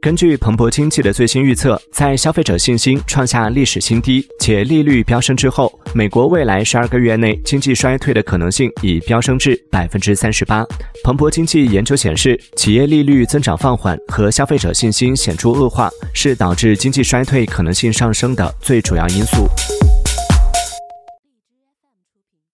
[0.00, 10.64] 根据彭博经济的最新预测在消费者信心创下历史新低且利率飙升之后美国未来十二个月内经济衰退的可能性已飙升至百分之三十八。
[11.04, 19.48] 彭博经济研究显示企业利率增长放缓和消费者信心显著恶化是导致经济衰退可能性上升的最主要因素。